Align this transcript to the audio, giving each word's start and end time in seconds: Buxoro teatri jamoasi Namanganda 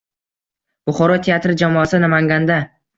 Buxoro 0.91 1.19
teatri 1.29 1.59
jamoasi 1.63 2.05
Namanganda 2.05 2.63